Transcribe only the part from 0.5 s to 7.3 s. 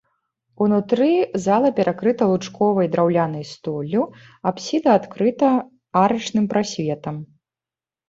Унутры зала перакрыта лучковай драўлянай столлю, апсіда адкрыта арачным прасветам.